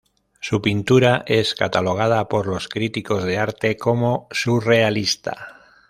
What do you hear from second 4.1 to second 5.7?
surrealista.